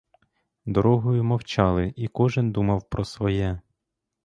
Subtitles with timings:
[0.65, 3.61] Дорогою мовчали, і кожен думав про своє.